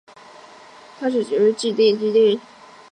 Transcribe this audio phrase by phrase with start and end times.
[0.99, 2.41] 乡人认为他贤德建祠祭祀。